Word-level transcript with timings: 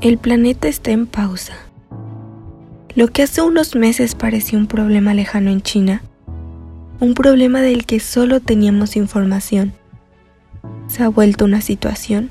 El 0.00 0.16
planeta 0.16 0.66
está 0.66 0.92
en 0.92 1.06
pausa. 1.06 1.52
Lo 2.94 3.08
que 3.08 3.22
hace 3.22 3.42
unos 3.42 3.76
meses 3.76 4.14
parecía 4.14 4.58
un 4.58 4.66
problema 4.66 5.12
lejano 5.12 5.50
en 5.50 5.60
China, 5.60 6.00
un 7.00 7.12
problema 7.12 7.60
del 7.60 7.84
que 7.84 8.00
solo 8.00 8.40
teníamos 8.40 8.96
información, 8.96 9.74
se 10.88 11.02
ha 11.02 11.08
vuelto 11.08 11.44
una 11.44 11.60
situación 11.60 12.30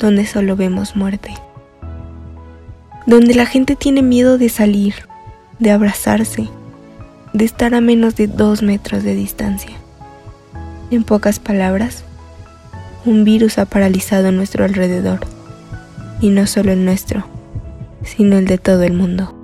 donde 0.00 0.26
solo 0.26 0.56
vemos 0.56 0.96
muerte, 0.96 1.32
donde 3.06 3.36
la 3.36 3.46
gente 3.46 3.76
tiene 3.76 4.02
miedo 4.02 4.36
de 4.36 4.48
salir, 4.48 4.94
de 5.60 5.70
abrazarse, 5.70 6.48
de 7.32 7.44
estar 7.44 7.76
a 7.76 7.80
menos 7.80 8.16
de 8.16 8.26
dos 8.26 8.60
metros 8.60 9.04
de 9.04 9.14
distancia. 9.14 9.76
En 10.90 11.04
pocas 11.04 11.38
palabras, 11.38 12.02
un 13.04 13.22
virus 13.22 13.58
ha 13.58 13.66
paralizado 13.66 14.32
nuestro 14.32 14.64
alrededor 14.64 15.20
y 16.22 16.30
no 16.30 16.46
solo 16.46 16.70
el 16.70 16.84
nuestro, 16.84 17.24
sino 18.04 18.38
el 18.38 18.46
de 18.46 18.56
todo 18.56 18.84
el 18.84 18.92
mundo. 18.92 19.36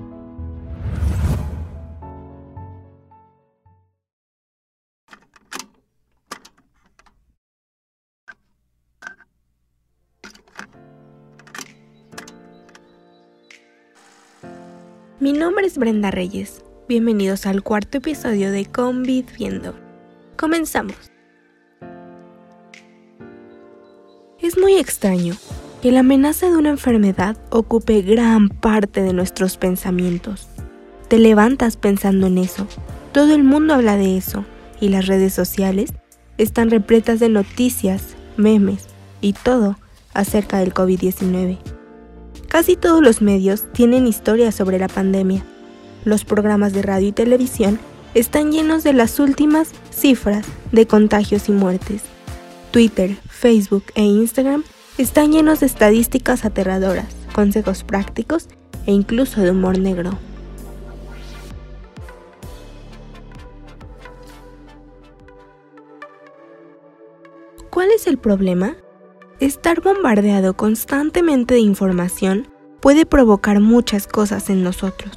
Mi 15.18 15.32
nombre 15.32 15.66
es 15.66 15.76
Brenda 15.76 16.12
Reyes. 16.12 16.62
Bienvenidos 16.88 17.44
al 17.46 17.64
cuarto 17.64 17.98
episodio 17.98 18.52
de 18.52 18.66
Conviviendo. 18.66 19.74
Comenzamos. 20.36 21.10
Es 24.40 24.56
muy 24.56 24.76
extraño 24.76 25.34
que 25.82 25.92
la 25.92 26.00
amenaza 26.00 26.50
de 26.50 26.56
una 26.56 26.70
enfermedad 26.70 27.36
ocupe 27.50 28.02
gran 28.02 28.48
parte 28.48 29.02
de 29.02 29.12
nuestros 29.12 29.56
pensamientos. 29.56 30.48
Te 31.08 31.18
levantas 31.18 31.76
pensando 31.76 32.26
en 32.26 32.38
eso, 32.38 32.66
todo 33.12 33.34
el 33.34 33.44
mundo 33.44 33.74
habla 33.74 33.96
de 33.96 34.16
eso 34.16 34.44
y 34.80 34.88
las 34.88 35.06
redes 35.06 35.32
sociales 35.32 35.92
están 36.36 36.70
repletas 36.70 37.20
de 37.20 37.28
noticias, 37.28 38.16
memes 38.36 38.86
y 39.20 39.32
todo 39.32 39.76
acerca 40.14 40.58
del 40.58 40.74
COVID-19. 40.74 41.58
Casi 42.48 42.76
todos 42.76 43.02
los 43.02 43.22
medios 43.22 43.70
tienen 43.72 44.06
historias 44.06 44.54
sobre 44.54 44.78
la 44.78 44.88
pandemia. 44.88 45.44
Los 46.04 46.24
programas 46.24 46.72
de 46.72 46.82
radio 46.82 47.08
y 47.08 47.12
televisión 47.12 47.78
están 48.14 48.52
llenos 48.52 48.84
de 48.84 48.94
las 48.94 49.20
últimas 49.20 49.70
cifras 49.90 50.46
de 50.72 50.86
contagios 50.86 51.48
y 51.48 51.52
muertes. 51.52 52.02
Twitter, 52.70 53.16
Facebook 53.28 53.84
e 53.94 54.02
Instagram 54.02 54.64
están 54.98 55.30
llenos 55.30 55.60
de 55.60 55.66
estadísticas 55.66 56.44
aterradoras, 56.44 57.06
consejos 57.32 57.84
prácticos 57.84 58.48
e 58.86 58.92
incluso 58.92 59.40
de 59.40 59.52
humor 59.52 59.78
negro. 59.78 60.10
¿Cuál 67.70 67.90
es 67.92 68.08
el 68.08 68.18
problema? 68.18 68.74
Estar 69.38 69.80
bombardeado 69.80 70.56
constantemente 70.56 71.54
de 71.54 71.60
información 71.60 72.48
puede 72.80 73.06
provocar 73.06 73.60
muchas 73.60 74.08
cosas 74.08 74.50
en 74.50 74.64
nosotros, 74.64 75.16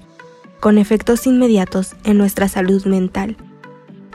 con 0.59 0.77
efectos 0.77 1.25
inmediatos 1.25 1.95
en 2.03 2.19
nuestra 2.19 2.47
salud 2.47 2.85
mental. 2.85 3.35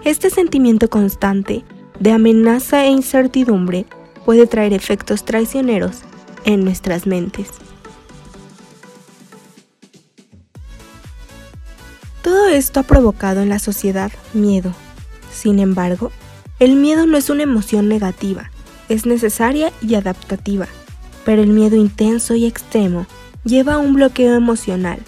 Este 0.05 0.31
sentimiento 0.31 0.89
constante 0.89 1.65
de 1.99 2.13
amenaza 2.13 2.85
e 2.85 2.91
incertidumbre 2.91 3.87
puede 4.27 4.49
traer 4.49 4.73
efectos 4.73 5.25
traicioneros 5.25 5.99
en 6.45 6.65
nuestras 6.65 7.07
mentes. 7.07 7.47
Todo 12.23 12.49
esto 12.49 12.81
ha 12.81 12.83
provocado 12.83 13.41
en 13.41 13.49
la 13.49 13.61
sociedad 13.61 14.11
miedo. 14.35 14.75
Sin 15.33 15.61
embargo, 15.61 16.11
el 16.59 16.75
miedo 16.75 17.07
no 17.07 17.17
es 17.17 17.31
una 17.31 17.45
emoción 17.45 17.89
negativa, 17.89 18.51
es 18.89 19.07
necesaria 19.07 19.73
y 19.81 19.95
adaptativa, 19.95 20.67
pero 21.25 21.41
el 21.43 21.51
miedo 21.51 21.77
intenso 21.77 22.35
y 22.35 22.47
extremo 22.47 23.07
lleva 23.45 23.75
a 23.75 23.79
un 23.79 23.95
bloqueo 23.95 24.35
emocional 24.35 24.99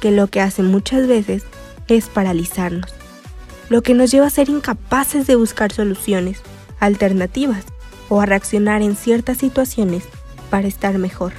que 0.00 0.10
lo 0.10 0.26
que 0.26 0.42
hace 0.42 0.62
muchas 0.62 1.06
veces 1.06 1.44
es 1.88 2.08
paralizarnos, 2.08 2.92
lo 3.70 3.82
que 3.82 3.94
nos 3.94 4.10
lleva 4.10 4.26
a 4.26 4.30
ser 4.30 4.50
incapaces 4.50 5.26
de 5.26 5.36
buscar 5.36 5.72
soluciones, 5.72 6.42
alternativas 6.78 7.64
o 8.08 8.20
a 8.20 8.26
reaccionar 8.26 8.82
en 8.82 8.96
ciertas 8.96 9.38
situaciones 9.38 10.04
para 10.50 10.68
estar 10.68 10.98
mejor. 10.98 11.32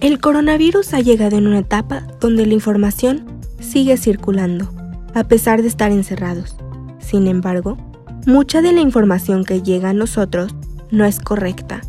El 0.00 0.20
coronavirus 0.20 0.94
ha 0.94 1.00
llegado 1.00 1.36
en 1.36 1.48
una 1.48 1.58
etapa 1.58 2.06
donde 2.20 2.46
la 2.46 2.54
información 2.54 3.24
sigue 3.58 3.96
circulando, 3.96 4.72
a 5.14 5.24
pesar 5.24 5.62
de 5.62 5.68
estar 5.68 5.90
encerrados. 5.90 6.56
Sin 7.00 7.26
embargo, 7.26 7.76
mucha 8.24 8.62
de 8.62 8.72
la 8.72 8.80
información 8.80 9.44
que 9.44 9.62
llega 9.62 9.90
a 9.90 9.94
nosotros 9.94 10.54
no 10.92 11.04
es 11.04 11.18
correcta, 11.18 11.80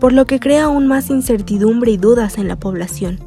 por 0.00 0.12
lo 0.12 0.24
que 0.24 0.40
crea 0.40 0.64
aún 0.64 0.86
más 0.86 1.10
incertidumbre 1.10 1.90
y 1.90 1.98
dudas 1.98 2.38
en 2.38 2.48
la 2.48 2.56
población. 2.56 3.18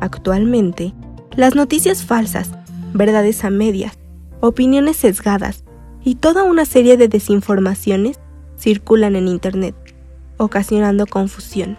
Actualmente, 0.00 0.92
las 1.36 1.54
noticias 1.54 2.02
falsas, 2.02 2.50
verdades 2.92 3.44
a 3.44 3.50
medias 3.50 3.99
opiniones 4.40 4.96
sesgadas 4.96 5.64
y 6.02 6.16
toda 6.16 6.44
una 6.44 6.64
serie 6.64 6.96
de 6.96 7.08
desinformaciones 7.08 8.18
circulan 8.58 9.16
en 9.16 9.28
Internet, 9.28 9.74
ocasionando 10.36 11.06
confusión. 11.06 11.78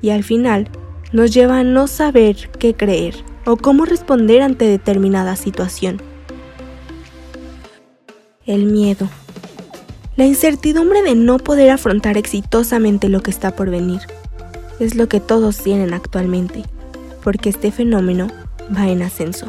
Y 0.00 0.10
al 0.10 0.24
final 0.24 0.68
nos 1.12 1.32
lleva 1.32 1.58
a 1.58 1.64
no 1.64 1.86
saber 1.86 2.50
qué 2.58 2.74
creer 2.74 3.16
o 3.46 3.56
cómo 3.56 3.84
responder 3.84 4.42
ante 4.42 4.66
determinada 4.66 5.36
situación. 5.36 6.00
El 8.46 8.66
miedo. 8.66 9.08
La 10.16 10.26
incertidumbre 10.26 11.02
de 11.02 11.14
no 11.14 11.38
poder 11.38 11.70
afrontar 11.70 12.16
exitosamente 12.16 13.08
lo 13.08 13.22
que 13.22 13.30
está 13.30 13.54
por 13.54 13.70
venir. 13.70 14.00
Es 14.80 14.94
lo 14.94 15.08
que 15.08 15.20
todos 15.20 15.58
tienen 15.58 15.92
actualmente, 15.92 16.64
porque 17.22 17.48
este 17.48 17.70
fenómeno 17.72 18.28
va 18.76 18.88
en 18.88 19.02
ascenso. 19.02 19.46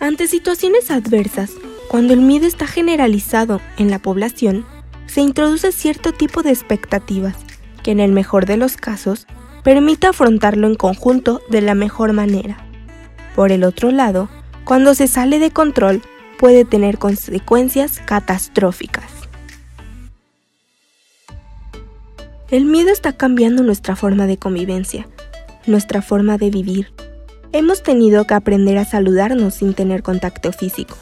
Ante 0.00 0.28
situaciones 0.28 0.90
adversas, 0.90 1.52
cuando 1.88 2.14
el 2.14 2.22
miedo 2.22 2.46
está 2.46 2.66
generalizado 2.66 3.60
en 3.76 3.90
la 3.90 3.98
población, 3.98 4.64
se 5.06 5.20
introduce 5.20 5.72
cierto 5.72 6.12
tipo 6.12 6.42
de 6.42 6.48
expectativas 6.48 7.36
que 7.82 7.90
en 7.90 8.00
el 8.00 8.10
mejor 8.10 8.46
de 8.46 8.56
los 8.56 8.78
casos 8.78 9.26
permite 9.62 10.06
afrontarlo 10.06 10.66
en 10.66 10.74
conjunto 10.74 11.42
de 11.50 11.60
la 11.60 11.74
mejor 11.74 12.14
manera. 12.14 12.56
Por 13.36 13.52
el 13.52 13.62
otro 13.62 13.90
lado, 13.90 14.30
cuando 14.64 14.94
se 14.94 15.06
sale 15.06 15.38
de 15.38 15.50
control 15.50 16.00
puede 16.38 16.64
tener 16.64 16.96
consecuencias 16.96 18.00
catastróficas. 18.06 19.04
El 22.50 22.64
miedo 22.64 22.90
está 22.90 23.12
cambiando 23.12 23.62
nuestra 23.62 23.96
forma 23.96 24.26
de 24.26 24.38
convivencia, 24.38 25.06
nuestra 25.66 26.00
forma 26.00 26.38
de 26.38 26.48
vivir, 26.48 26.90
Hemos 27.52 27.82
tenido 27.82 28.24
que 28.26 28.34
aprender 28.34 28.78
a 28.78 28.84
saludarnos 28.84 29.54
sin 29.54 29.74
tener 29.74 30.04
contacto 30.04 30.52
físico. 30.52 30.96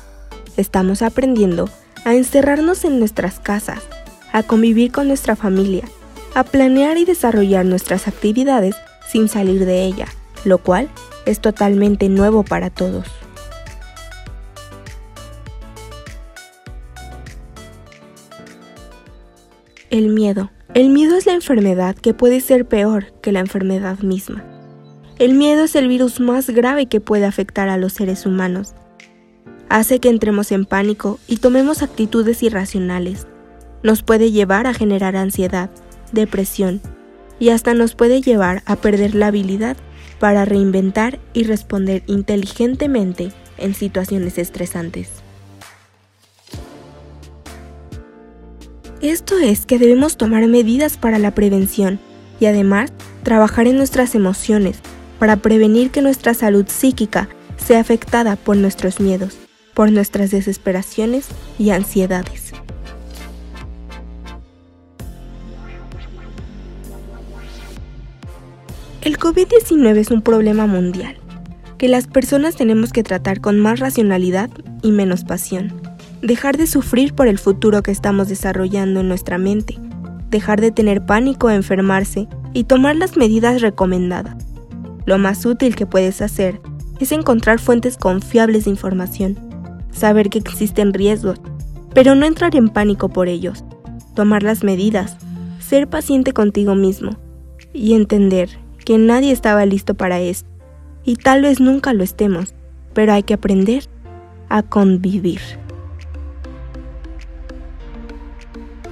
Estamos 0.57 1.03
aprendiendo 1.03 1.69
a 2.07 2.15
encerrarnos 2.15 2.87
en 2.87 2.99
nuestras 2.99 3.39
casas, 3.39 3.83
a 4.33 4.43
convivir 4.43 4.91
con 4.91 5.09
nuestra 5.09 5.37
familia, 5.37 5.85
a 6.35 6.45
planear 6.45 6.97
y 6.97 7.05
desarrollar 7.05 7.67
nuestras 7.67 8.09
actividades 8.09 8.77
sin 9.07 9.29
salir 9.29 9.67
de 9.67 9.85
ella, 9.85 10.07
lo 10.47 10.57
cual 10.57 10.89
es 11.27 11.39
totalmente 11.41 12.09
nuevo 12.09 12.43
para 12.45 12.71
todos. 12.71 13.07
El 19.91 20.09
miedo. 20.09 20.51
El 20.73 20.89
miedo 20.89 21.15
es 21.19 21.27
la 21.27 21.35
enfermedad 21.35 21.95
que 21.95 22.15
puede 22.15 22.41
ser 22.41 22.67
peor 22.67 23.13
que 23.21 23.33
la 23.33 23.41
enfermedad 23.41 23.99
misma. 23.99 24.58
El 25.19 25.35
miedo 25.35 25.65
es 25.65 25.75
el 25.75 25.89
virus 25.89 26.21
más 26.21 26.49
grave 26.49 26.87
que 26.87 27.01
puede 27.01 27.25
afectar 27.25 27.69
a 27.69 27.77
los 27.77 27.93
seres 27.95 28.25
humanos. 28.25 28.75
Hace 29.69 29.99
que 29.99 30.11
entremos 30.11 30.53
en 30.53 30.65
pánico 30.65 31.19
y 31.27 31.39
tomemos 31.39 31.83
actitudes 31.83 32.41
irracionales. 32.45 33.27
Nos 33.83 34.05
puede 34.05 34.31
llevar 34.31 34.69
a 34.69 34.75
generar 34.75 35.17
ansiedad, 35.17 35.71
depresión 36.13 36.81
y 37.41 37.49
hasta 37.49 37.75
nos 37.75 37.97
puede 37.97 38.21
llevar 38.21 38.63
a 38.65 38.77
perder 38.77 39.17
la 39.17 39.27
habilidad 39.27 39.77
para 40.21 40.45
reinventar 40.45 41.19
y 41.33 41.43
responder 41.43 42.05
inteligentemente 42.07 43.33
en 43.57 43.75
situaciones 43.75 44.39
estresantes. 44.39 45.11
Esto 49.01 49.37
es 49.39 49.67
que 49.67 49.81
debemos 49.81 50.17
tomar 50.17 50.47
medidas 50.47 50.97
para 50.97 51.19
la 51.19 51.35
prevención 51.35 51.99
y 52.39 52.47
además 52.47 52.93
trabajar 53.25 53.67
en 53.67 53.77
nuestras 53.77 54.15
emociones 54.15 54.81
para 55.19 55.37
prevenir 55.37 55.91
que 55.91 56.03
nuestra 56.03 56.35
salud 56.35 56.67
psíquica 56.69 57.29
sea 57.57 57.81
afectada 57.81 58.37
por 58.37 58.57
nuestros 58.57 59.01
miedos, 59.01 59.37
por 59.75 59.91
nuestras 59.93 60.31
desesperaciones 60.31 61.27
y 61.59 61.71
ansiedades. 61.71 62.53
El 69.03 69.19
COVID-19 69.19 69.97
es 69.97 70.11
un 70.11 70.23
problema 70.23 70.67
mundial 70.67 71.17
que 71.79 71.89
las 71.89 72.09
personas 72.09 72.57
tenemos 72.57 72.93
que 72.93 73.05
tratar 73.05 73.41
con 73.41 73.59
más 73.61 73.79
racionalidad 73.79 74.51
y 74.83 74.91
menos 74.91 75.25
pasión. 75.25 75.73
Dejar 76.21 76.57
de 76.57 76.67
sufrir 76.67 77.15
por 77.15 77.29
el 77.29 77.39
futuro 77.39 77.83
que 77.83 77.93
estamos 77.93 78.29
desarrollando 78.29 79.01
en 79.01 79.09
nuestra 79.09 79.39
mente. 79.39 79.79
Dejar 80.29 80.61
de 80.61 80.73
tener 80.73 81.07
pánico 81.07 81.47
a 81.47 81.55
enfermarse 81.55 82.27
y 82.53 82.65
tomar 82.65 82.97
las 82.97 83.17
medidas 83.17 83.63
recomendadas. 83.63 84.38
Lo 85.09 85.17
más 85.17 85.47
útil 85.47 85.75
que 85.75 85.87
puedes 85.87 86.21
hacer 86.21 86.61
es 87.01 87.13
encontrar 87.13 87.61
fuentes 87.61 87.97
confiables 87.97 88.67
de 88.67 88.73
información, 88.73 89.39
saber 89.91 90.29
que 90.29 90.39
existen 90.39 90.93
riesgos, 90.93 91.41
pero 91.95 92.15
no 92.15 92.27
entrar 92.27 92.55
en 92.55 92.69
pánico 92.69 93.09
por 93.09 93.27
ellos, 93.27 93.65
tomar 94.15 94.43
las 94.43 94.63
medidas, 94.65 95.17
ser 95.61 95.89
paciente 95.89 96.35
contigo 96.35 96.75
mismo 96.75 97.17
y 97.73 97.95
entender 97.95 98.51
que 98.85 98.99
nadie 98.99 99.33
estaba 99.33 99.65
listo 99.65 99.95
para 99.95 100.21
esto 100.21 100.47
y 101.05 101.17
tal 101.17 101.41
vez 101.41 101.59
nunca 101.59 101.95
lo 101.95 102.05
estemos, 102.05 102.53
pero 102.93 103.15
hay 103.15 103.23
que 103.23 103.33
aprender 103.33 103.85
a 104.51 104.63
convivir. 104.63 105.41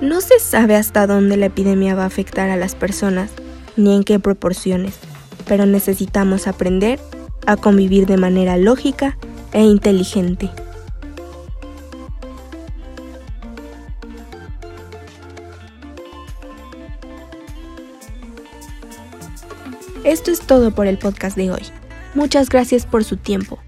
No 0.01 0.23
se 0.23 0.39
sabe 0.41 0.77
hasta 0.77 1.07
dónde 1.07 1.37
la 1.37 1.45
epidemia 1.45 1.95
va 1.95 2.05
a 2.05 2.07
afectar 2.07 2.49
a 2.49 2.57
las 2.57 2.75
personas, 2.75 3.33
ni 3.77 3.95
en 3.95 4.03
qué 4.03 4.19
proporciones, 4.19 4.99
pero 5.47 5.67
necesitamos 5.67 6.47
aprender 6.47 7.01
a 7.47 7.57
convivir 7.57 8.07
de 8.07 8.17
manera 8.17 8.57
lógica 8.57 9.17
e 9.53 9.63
inteligente. 9.63 10.51
Esto 20.05 20.31
es 20.31 20.41
todo 20.41 20.71
por 20.71 20.87
el 20.87 20.99
podcast 20.99 21.37
de 21.37 21.51
hoy. 21.51 21.63
Muchas 22.15 22.49
gracias 22.49 22.87
por 22.87 23.03
su 23.03 23.17
tiempo, 23.17 23.59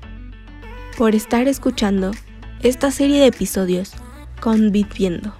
por 0.97 1.15
estar 1.15 1.49
escuchando 1.49 2.13
esta 2.63 2.91
serie 2.91 3.21
de 3.21 3.27
episodios 3.27 3.93
con 4.41 4.73
Viendo. 4.73 5.38